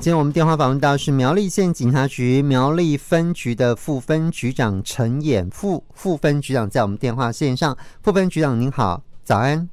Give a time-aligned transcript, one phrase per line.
[0.00, 7.76] 今天我们电话访问到是苗栗县警察局苗栗分局的副分局长陈衍富副分局长，在我们电话线上。
[8.00, 9.68] 副分局长您好，早安。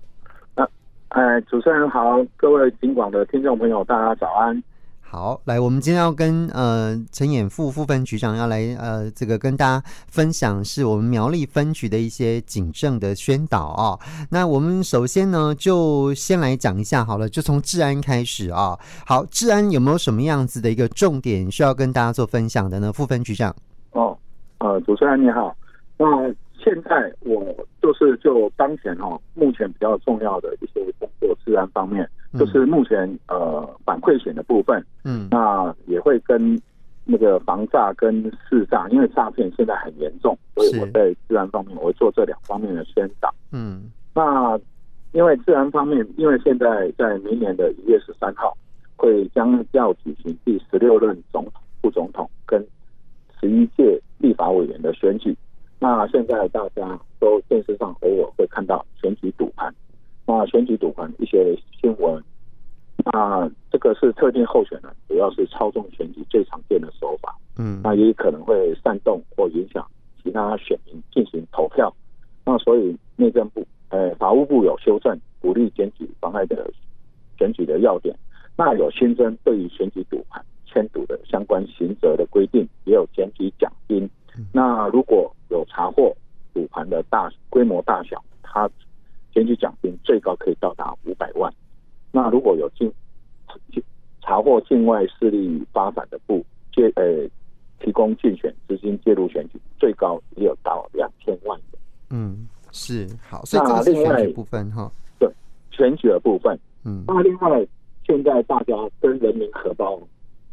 [0.56, 0.68] 呃，
[1.10, 4.64] 哎，主持人好，各位警广的听众朋友，大家早安。
[5.08, 13.98] 好，来，我们今天要跟呃陈衍富副分局长要来呃这个跟大家分享，是我们苗栗分局的一些警政的宣导啊、
[14.32, 22.92] 那我们首先呢，就先来讲一下好了，就从治安开始啊、好，治安有没有什么样子的一个重点需要跟大家做分享的呢？
[22.92, 23.56] 副分局长。
[23.92, 24.18] 哦，
[24.58, 25.56] 呃，主持人你好，
[25.98, 26.06] 那
[26.66, 32.10] 现在我就是就当前哈、哦，目前比较重要的一些工作治安方面。
[32.38, 36.62] 就是目前呃反馈险的部分，嗯，那也会跟
[37.06, 44.60] 那个防诈跟市诈，因为诈骗现在很严重，所以我在治安方面我会做这两方面的宣导，嗯，那
[45.14, 48.54] 因为治安方面，因为现在在明年的一月十三号
[48.98, 52.62] 会将要举行第十六任总统、副总统跟
[53.40, 55.34] 十一届立法委员的选举，
[55.80, 59.74] 那现在大家都电视上偶尔会看到选举赌盘。
[60.26, 62.24] 那选举赌盘一些新闻，
[63.12, 67.36] 那这个是特定候选人，主要是操纵选举最常见的手法。
[67.58, 69.86] 嗯，那也可能会煽动或影响
[70.24, 71.94] 其他选民进行投票。
[72.44, 76.72] 那所以内政部，呃，法务部有修正鼓励检举妨碍的
[77.38, 78.16] 选举的要点。
[78.58, 84.10] 那有新增对于选举赌盘签赌的相关刑责的规定，也有检举奖金。
[84.52, 86.16] 那如果有查获
[86.54, 88.70] 赌盘的大规模大小，它
[89.34, 91.54] 检举奖金最高可以到达五百万。
[92.12, 92.92] 那如果有境
[94.22, 97.28] 查获境外势力发展的部介呃
[97.80, 101.78] 提供竞选资金介入选举，最高也有到两千万的。
[102.10, 103.44] 嗯，是好。
[103.46, 104.92] 所以这是选举部分哈。
[105.20, 105.30] 对，
[105.72, 106.58] 选举的部分。
[106.84, 107.04] 嗯。
[107.06, 107.68] 那另外，
[108.06, 110.00] 现在大家跟人民荷包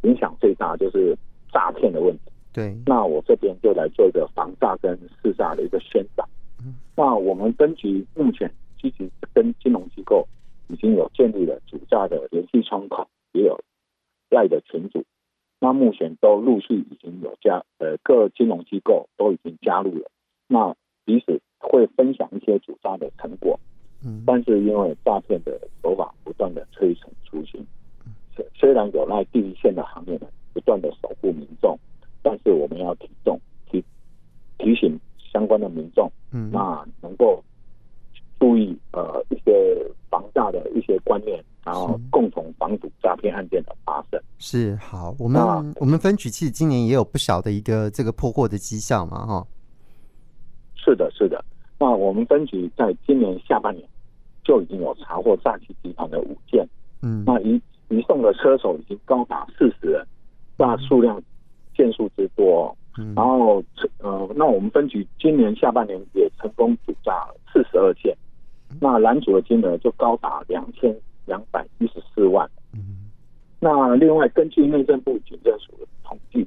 [0.02, 1.16] 影响最大就是
[1.52, 2.31] 诈骗的问题。
[2.52, 2.76] 对。
[2.86, 6.28] 那我这边就来做一个防诈跟试诈的一个宣导。
[6.64, 6.74] 嗯。
[6.96, 8.52] 那我们分局目前。
[8.82, 10.26] 积极跟金融机构
[10.66, 13.56] 已经有建立了主诈的联系窗口，也有
[14.28, 15.04] 赖的群组。
[15.60, 20.10] 那目前都陆续已经有加呃各金融机构都已经加入了。
[20.48, 23.60] 那彼此会分享一些主诈的成果。
[24.04, 27.64] 嗯，但是因为诈骗的手法不断的推陈出新，
[28.52, 30.90] 虽然有赖第一线的行业呢不断的
[44.52, 45.40] 是好，我们
[45.76, 49.46] 我们分局其实今年也有不少的一个这个破获的迹象嘛，哈。
[50.76, 51.42] 是的，是的。
[51.78, 53.88] 那我们分局在今年下半年
[54.44, 56.68] 就已经有查获诈欺集团的五件，
[57.00, 57.58] 嗯，那移
[57.88, 60.06] 移送的车手已经高达四十人，
[60.58, 61.18] 那数量
[61.74, 62.76] 件数之多。
[62.98, 63.64] 嗯，然后
[64.00, 68.14] 呃，那我们分局今年下半年也成功主诈四十二件。
[68.78, 72.46] 那拦阻的金额就高达两千两百一十四万。
[72.74, 73.01] 嗯，
[73.64, 76.44] 那另外根据内政部警政署的统计，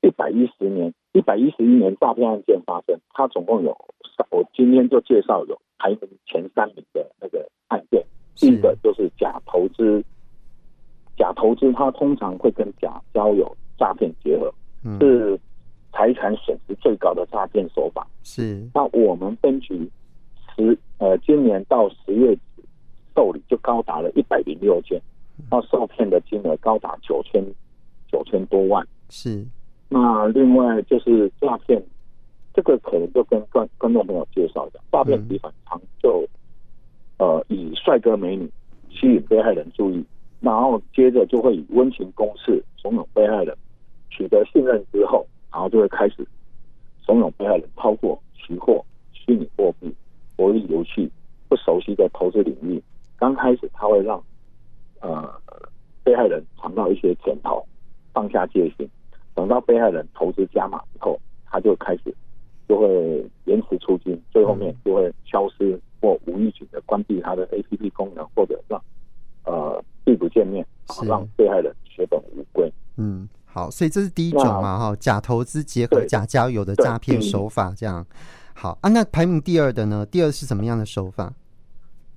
[0.00, 3.70] 一百一十年、一百一十一年诈骗案件发生，它总共有，
[4.30, 8.04] 我今天就介绍有排名前三名的那个案件。
[8.34, 10.02] 第一个就是假投资，
[11.16, 14.52] 假投资它通常会跟假交友诈骗结合，
[14.98, 15.38] 是
[15.92, 18.04] 财产损失最高的诈骗手法。
[18.24, 19.88] 是，那我们分局。
[20.56, 22.64] 十呃，今年到十月底
[23.14, 25.00] 受理就高达了一百零六件，
[25.50, 27.44] 那受骗的金额高达九千
[28.10, 28.86] 九千多万。
[29.08, 29.44] 是，
[29.88, 31.82] 那另外就是诈骗，
[32.54, 36.26] 这个可能就跟观观众朋友介绍一下，诈骗集团常就
[37.18, 38.50] 呃以帅哥美女
[38.90, 40.04] 吸引被害人注意，
[40.40, 43.56] 然后接着就会以温情攻势怂恿被害人
[44.10, 46.26] 取得信任之后，然后就会开始
[47.02, 49.94] 怂恿被害人操作期货、虚拟货币。
[50.36, 51.10] 博弈游戏
[51.48, 52.80] 不熟悉的投资领域，
[53.16, 54.22] 刚开始他会让呃
[56.08, 57.62] 被害人尝到一些甜头，
[58.14, 58.88] 放下戒心。
[59.34, 62.04] 等到被害人投资加码以后，他就开始
[62.66, 62.88] 就会
[63.44, 68.82] 延迟出金，最后面就会消失或无预警的关闭他的 APP 功能，或者让
[69.44, 70.66] 呃避不见面，
[71.06, 72.72] 让被害人血本无归。
[72.96, 78.06] 嗯，好，所以这是第一种嘛哈，假投资结合假交友的诈骗手法，这样。
[78.54, 80.06] 好啊，那排名第二的呢？
[80.06, 81.30] 第二是什么样的手法？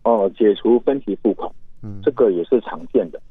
[0.04, 1.52] 哦，解除分期付款，
[1.84, 3.22] 嗯，这个也是常见的。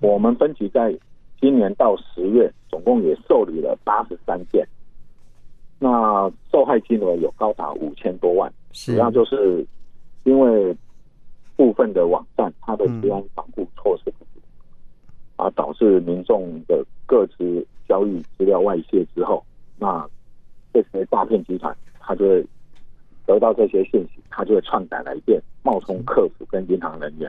[0.00, 0.96] 我们分局在
[1.40, 4.66] 今年到十月，总共也受理了八十三件，
[5.78, 8.52] 那受害金额有高达五千多万。
[8.72, 9.66] 主要就是
[10.24, 10.76] 因为
[11.56, 14.40] 部分的网站它的治安防护措施不足，
[15.36, 19.44] 啊，导致民众的各自交易资料外泄之后，
[19.78, 20.08] 那
[20.72, 22.46] 这些诈骗集团他就会
[23.26, 27.28] 得到这些信息，他就会篡改来电，冒充客服跟银行人员，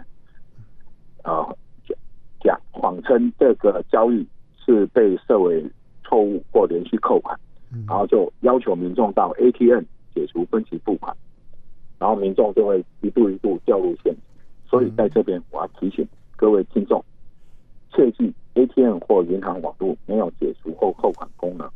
[1.24, 1.56] 啊，讲
[2.72, 4.26] 谎称这个交易
[4.66, 5.64] 是被设为
[6.04, 7.38] 错误或连续扣款，
[7.88, 9.84] 然后就要求民众到 ATM
[10.14, 11.16] 解除分期付款，
[12.00, 14.22] 然后民众就会一步一步掉入陷阱。
[14.70, 17.04] 所以在这边我要提醒各位听众。
[17.94, 21.70] 切记，ATM 或银行网络没有解除或扣款功能。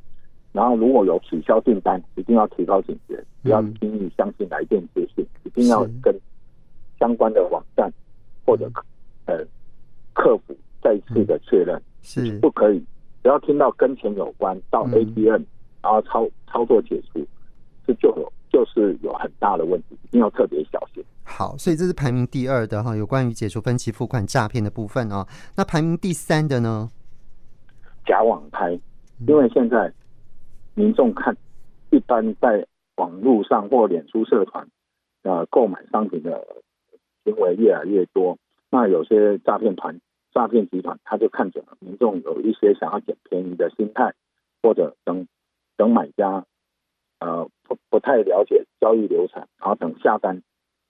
[0.54, 6.18] 然后，如果有取消订单，一定要提高警觉，不要轻易相信来电接讯，一定要跟
[6.98, 7.92] 相关的网站
[8.46, 8.72] 或者
[9.26, 9.46] 呃
[10.14, 12.78] 客服再次的确认，是不可以。
[13.24, 15.42] 只要听到跟钱有关，到 ATM
[15.82, 17.26] 然后操操作解除，
[17.88, 21.04] 这就有就是有很大的问题，一定要特别小心。
[21.24, 25.26] 好，所以这是排名第二的哈，有关于解除分期付款诈骗的部分哦。
[25.58, 26.88] 那排名第三的呢？
[28.06, 28.80] 假网拍，
[29.28, 29.92] 因为现在
[30.76, 31.36] 民众看，
[31.90, 32.64] 一般在
[32.98, 34.68] 网络上或脸书社团
[35.24, 36.46] 呃购买商品的
[37.24, 38.38] 行为越来越多，
[38.70, 40.00] 那有些诈骗团、
[40.36, 44.14] 诈骗集团他就看准了民众有一些想要捡便宜的心态，
[44.62, 45.28] 或者等
[45.78, 46.46] 等买家
[47.20, 50.44] 呃不不太了解交易流程，然后等下单。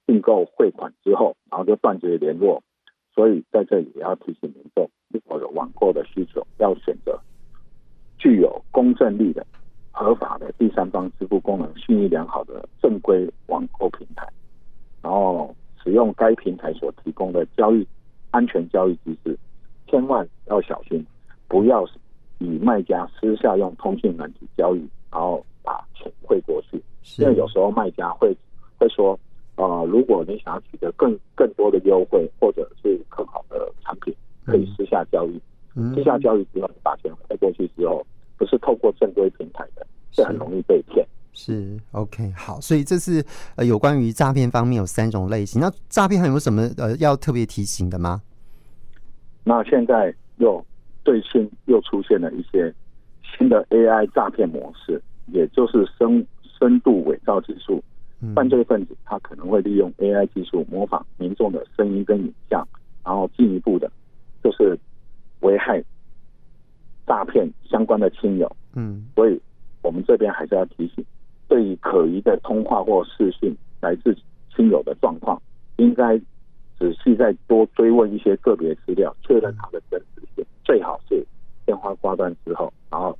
[0.07, 2.61] 订购汇款之后，然后就断绝联络，
[3.15, 7.19] 所以在这里也要提醒民众，如果有网购的需求，要选择
[8.19, 9.43] 具有公正力的、
[9.89, 14.27] 合法的第三方支付功能、信誉良好的正规网购平台，
[15.01, 17.87] 然后使用该平台所提供的交易
[18.29, 19.35] 安全交易机制，
[19.87, 21.03] 千万要小心，
[21.47, 21.83] 不要
[22.37, 22.79] 与卖
[23.57, 24.79] 用通讯软体交易，
[25.11, 26.81] 然后把钱汇过去，
[27.17, 28.35] 因为有时候卖家会
[28.77, 29.19] 会说。
[29.57, 34.13] 啊、呃，如果你想要取得更更多的优惠，或者是更好的产品，
[34.43, 35.41] 可以私下交易。
[35.75, 38.05] 嗯、私下交易之后，你把钱汇过去之后，
[38.35, 41.07] 不是透过正规平台的，是很容易被骗。
[41.31, 43.23] 是 OK，好，所以这是
[43.55, 45.61] 呃有关于诈骗方面有三种类型。
[45.61, 48.21] 那诈骗还有什么呃要特别提醒的吗？
[49.45, 50.61] 那现在又
[51.05, 52.75] 最新又出现了一些
[53.37, 56.25] 新的 AI 诈骗模式，也就是深
[56.59, 57.83] 深度伪造技术。
[58.33, 62.67] 犯罪分子他可能会利用 AI 技术模仿民众的声音跟影像，
[63.03, 63.91] 然后进一步的，
[64.41, 64.79] 就是
[65.41, 65.83] 危害
[67.05, 68.51] 诈骗相关的亲友。
[68.73, 69.39] 嗯，所以
[69.83, 71.05] 我们这边还是要提醒，
[71.47, 74.17] 对于可疑的通话或视讯来自
[74.55, 75.39] 亲友的状况，
[75.75, 76.17] 应该
[76.79, 80.43] 仔细再多追问一些个别资料，确认他的真实性。
[80.63, 81.23] 最好是
[81.63, 83.15] 电话挂断之后，然后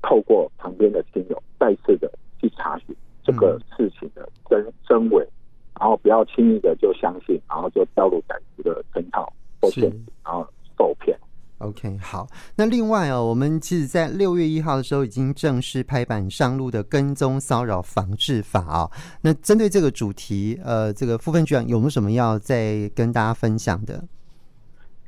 [0.00, 2.08] 透过旁边的亲友再次的。
[2.40, 5.26] 去查询这个事情的真真伪，
[5.72, 10.46] 然后不要轻易的就相信，然后就掉入歹徒的圈套或陷阱，然后
[10.78, 11.18] 受骗。
[11.58, 12.26] OK，好。
[12.56, 18.90] 那另外哦，我们其实，在六月一号的时候，已经正式拍板上路的跟踪骚扰防治法啊、哦。
[19.22, 24.02] 那针对这个主题，呃，这个副分局长有没有什么要再跟大家分享的？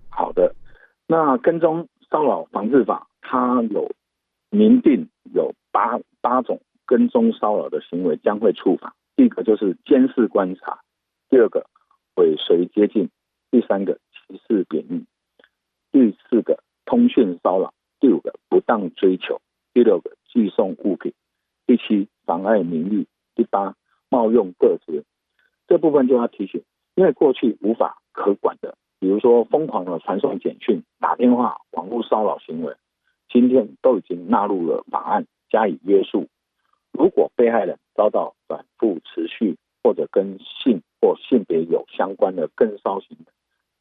[0.09, 0.55] 好的，
[1.07, 3.91] 那跟踪骚扰防治法它有
[4.51, 6.61] 明定有八八种。
[6.89, 8.95] 跟踪骚扰的行为将会处罚。
[9.17, 10.81] 第一个就是监视观察，
[11.31, 11.67] 第二个
[12.17, 13.09] 尾随接近，
[13.51, 15.07] 第三个歧视贬义，
[15.91, 19.41] 第四个通讯骚扰，第五个不当追求，
[19.73, 21.15] 第六个寄送物品，
[21.67, 23.75] 第七妨碍名誉，第八
[24.11, 25.05] 冒用个资。
[25.67, 26.63] 这部分就要提醒，
[26.95, 32.75] 因为过去无法可管的，比如说疯狂的传送简讯、打电话、网络骚扰行为，
[33.31, 36.29] 今天都已经纳入了法案加以约束。
[36.99, 43.27] 如果被害人遭到反复持续或者跟性或性别有相关的跟骚行为，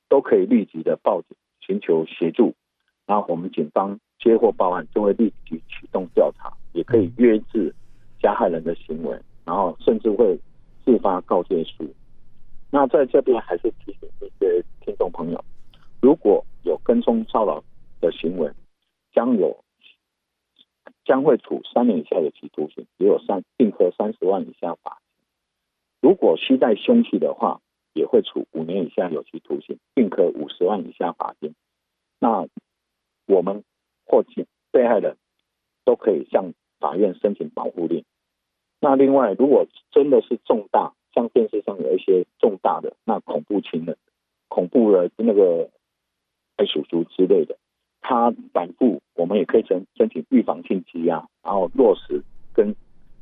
[0.09, 2.53] 都可以立即的报警寻求协助。
[3.05, 7.73] 然后我们警方接获报案，就会立即启动调查，也可以约制
[8.19, 10.37] 加害人的行为，然后甚至会
[10.83, 11.87] 自发告诫书。
[12.69, 15.45] 那在这边还是提醒一些听众朋友，
[16.01, 17.63] 如果有跟踪骚扰
[18.01, 18.51] 的行为，
[19.13, 19.55] 将有。
[21.05, 25.23] 将会处三年以下有期徒刑，也有三并科三十万以下罚金。
[26.01, 27.61] 如果携带凶器的话，
[27.93, 31.55] 也会处五年以下有期徒刑，并科五十万以下罚金。
[32.19, 32.47] 那
[33.27, 33.63] 我们
[34.05, 35.15] 或请被害人
[35.85, 38.03] 都可以向法院申请保护令。
[38.81, 43.97] 那另外，如果真的是重大，像电视上有一些重大的，那恐怖情人、
[44.47, 45.69] 恐怖的那个
[46.57, 47.57] 爱叔叔之类的。
[48.01, 49.01] 他反复，
[49.37, 52.23] 也可以申申请预防性羁押，然后落实
[52.53, 52.75] 跟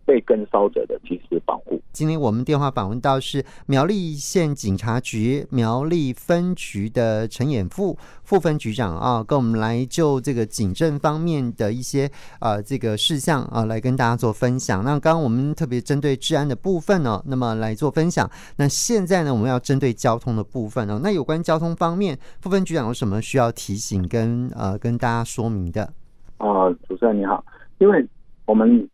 [0.06, 1.82] 被跟骚者的及时保护。
[1.94, 14.84] 今天我们电话访问到是苗栗县警察局苗栗分局的陈衍富副分局长啊，跟我们来就这个警政方面的一些呃这个事项啊，来跟大家做分享。
[14.84, 18.30] 那刚刚我们特别针对治安的部分呢，那么来做分享。
[18.58, 25.94] 那现在呢，我们要针对交通的部分呢，那有关交通方面，副分局长有什么需要提醒跟呃跟大家说明的？
[26.38, 27.44] 啊、主持人你好，
[27.80, 28.08] 因为
[28.46, 28.90] 我们。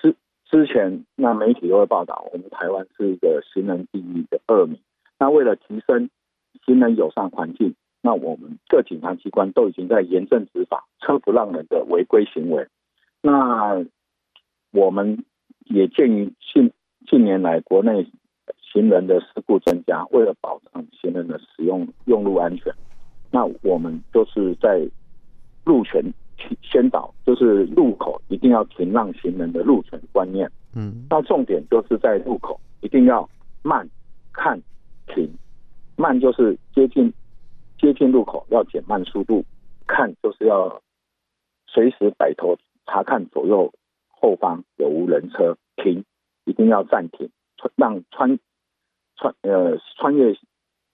[0.00, 4.78] 之之前那媒体都会报道，我们台湾是一个行人第一的恶名。
[5.18, 6.08] 那为了提升
[6.64, 12.66] 行人友善环境，那我们各警察机关都已经在严正执法车不让人的违规行为。
[13.20, 13.84] 那
[14.70, 15.24] 我们
[15.64, 16.70] 也鉴于近
[17.06, 18.06] 近年来国内
[18.72, 22.72] 行人的事故增加，为了保障行人的使用用路安全，
[23.32, 24.88] 那我们就是在
[25.64, 26.02] 路权。
[26.62, 30.50] 宣导就是路口一定要停让行人的路权观念。
[30.74, 33.28] 嗯，那重点就是在路口一定要
[33.62, 33.88] 慢、
[34.32, 34.60] 看、
[35.06, 35.28] 停。
[35.96, 37.12] 慢就是接近
[37.76, 39.44] 接近路口要减慢速度，
[39.86, 40.80] 看就是要
[41.66, 43.72] 随时摆头查看左右
[44.08, 46.04] 后方有无人车，停
[46.44, 47.28] 一定要暂停，
[47.74, 48.38] 让穿
[49.16, 50.36] 穿呃穿越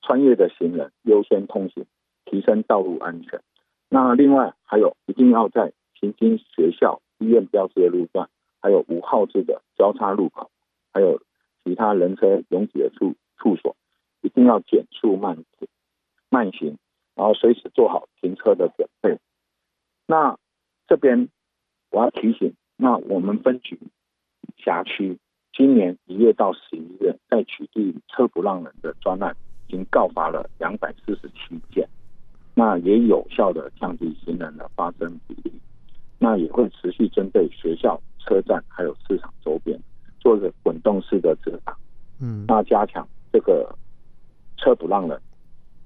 [0.00, 1.84] 穿越的行人优先通行，
[2.24, 3.38] 提升道路安全。
[3.94, 8.28] 那另外还有，一定要在行经学校、医院标志的路段，
[8.60, 10.50] 还有无号志的交叉路口，
[10.92, 11.22] 还有
[11.62, 13.76] 其他人车拥挤的处处所，
[14.20, 15.44] 一定要减速慢
[16.28, 16.76] 慢行，
[17.14, 19.20] 然后随时做好停车的准备。
[20.08, 20.36] 那
[20.88, 21.28] 这边
[21.92, 23.78] 我要提醒，那我们分局
[24.56, 25.20] 辖区
[25.52, 29.36] 今年一月到十一月，在取缔车不让人的专案，
[29.68, 31.88] 已经告发了两百四十七件。
[32.56, 35.52] 那也有效的降低行人的发生比例，
[36.18, 39.76] 那也会持续针对学校、车站还有市场周边
[40.20, 41.76] 做一个滚动式的执法，
[42.20, 43.68] 嗯，那加强这个
[44.56, 45.20] 车不让人，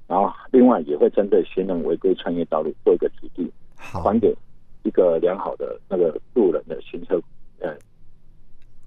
[0.07, 4.37] 然后另外也会针对行人违规穿越道路做一个取缔，还给
[4.83, 7.19] 一个良好的那个路人的行车，
[7.61, 7.75] 呃，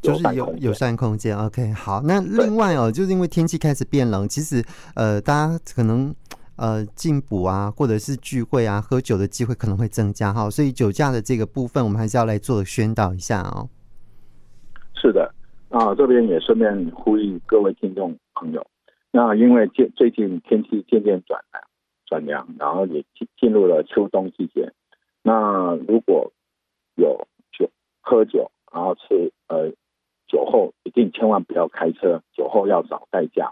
[0.04, 1.36] 就是有友善空间。
[1.36, 6.14] OK，好，那另外哦，就是因为天气开始变冷，其实呃，大家可能。
[6.62, 13.68] 呃，进补啊，或者是聚会啊，喝酒的机会可能会增加哈，所以酒驾的这个部分，我们还是要来做宣导一下哦。
[14.94, 15.34] 是的，
[15.70, 18.64] 啊，这边也顺便呼吁各位听众朋友，
[19.10, 21.64] 那因为最最近天气渐渐转凉，
[22.06, 24.72] 转凉，然后也进进入了秋冬季节，
[25.24, 26.32] 那如果
[26.94, 29.72] 有酒喝酒，然后吃呃
[30.28, 33.52] 酒后，一定千万不要开车，酒后要找代驾。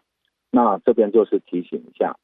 [0.51, 2.15] 那这边就是提醒一下。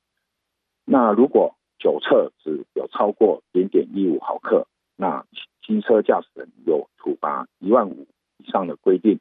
[0.87, 5.25] 那如果酒测值有超过零点一五毫克，那
[5.65, 9.19] 机车驾驶人有处罚一万五以上的规定，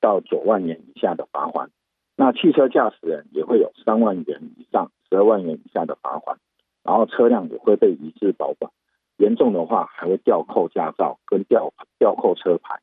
[0.00, 1.70] 到九万元以下的罚款。
[2.16, 6.38] 那汽车驾驶人也会有三万元以上十二万元以下的罚款，
[6.82, 8.72] 然后车辆也会被移至保管，
[9.18, 12.80] 严重的话还会吊扣驾照跟吊吊扣车牌。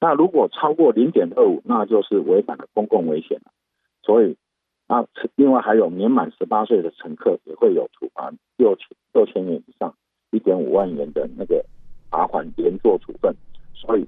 [0.00, 3.52] 那如果超过零点二五，那就是违反了公共危险了。
[4.02, 4.38] 所以。
[4.92, 5.06] 那
[5.36, 9.94] 另外还有年满十八岁的乘客也会有处罚六千六千元以上
[10.32, 11.64] 一点五万元的那个
[12.10, 13.32] 罚款连坐处分，
[13.72, 14.04] 所以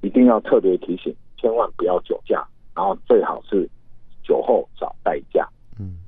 [0.00, 2.42] 一定要特别提醒，千万不要酒驾，
[2.74, 3.68] 然后最好是
[4.22, 5.46] 酒后找代驾。
[5.78, 5.98] 嗯，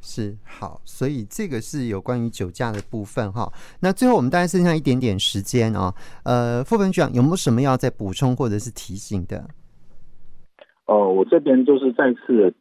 [0.00, 3.52] 是好，所以这个是有关于酒驾的部分哈。
[3.80, 5.92] 那最后我们大概剩下一点点时间啊，
[6.22, 9.44] 呃，副本局长有没有什么要再补充或者是提醒的？
[10.86, 12.54] 哦，我这边就是再次。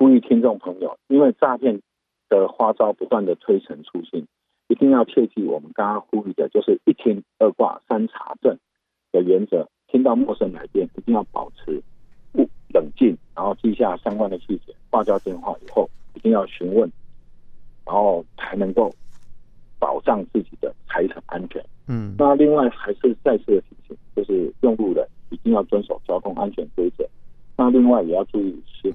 [0.00, 1.78] 呼吁听众朋友，因为诈骗
[2.30, 4.26] 的花招不断的推陈出新，
[4.68, 8.56] 一定要切记我们刚刚呼吁的，就是一听二挂三查证
[9.12, 9.68] 的原则。
[9.88, 11.82] 听到陌生来电，一定要保持
[12.32, 16.90] 不冷静，然后记下相关的细节，挂掉电话以后，一定要询问，
[17.84, 18.90] 然后才能够
[19.78, 21.62] 保障自己的财产安全。
[21.88, 27.06] 嗯，那另外还是再次的提醒，就是用路人一定要遵守交通安全规则。
[27.54, 28.90] 那另外也要注意是。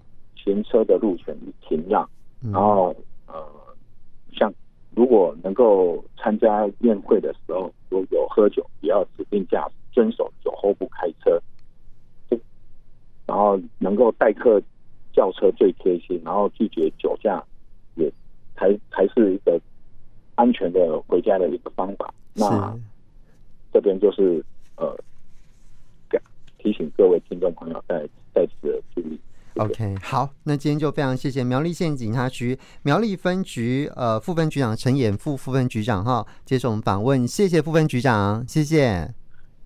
[0.46, 2.08] 行车的路权与停让，
[2.54, 2.96] 然后
[3.28, 3.34] 呃，
[4.32, 4.54] 像
[4.96, 11.42] 如果能够参加宴会的时候，如果有喝酒，也要指定驾驶，遵守酒后不开车。
[13.28, 14.62] 然后能够代客
[15.12, 17.44] 轿车最贴心，然后拒绝酒驾，
[17.96, 18.08] 也
[18.56, 19.60] 才才是一个
[20.36, 22.14] 安全的回家的一个方法。
[22.36, 22.78] 那
[23.74, 24.46] 这边就是
[24.78, 24.96] 呃，
[26.60, 29.20] 提醒各位听众朋友在在此的注意。
[29.56, 39.10] OK，好，那今天就非常谢谢苗栗县警察局苗栗分局呃副分局长陈衍富副分局长哈接受我们访问，谢谢副分局长，谢谢，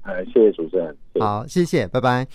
[0.03, 0.95] 哎，谢谢主持人。
[1.19, 2.29] 好，谢谢，拜拜。